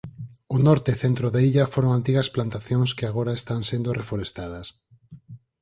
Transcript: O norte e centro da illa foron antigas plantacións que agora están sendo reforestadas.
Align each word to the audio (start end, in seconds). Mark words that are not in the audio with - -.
O 0.55 0.57
norte 0.67 0.89
e 0.93 0.99
centro 1.03 1.27
da 1.33 1.41
illa 1.49 1.65
foron 1.73 1.91
antigas 1.99 2.31
plantacións 2.35 2.89
que 2.97 3.05
agora 3.07 3.37
están 3.39 3.61
sendo 3.71 3.89
reforestadas. 4.01 4.67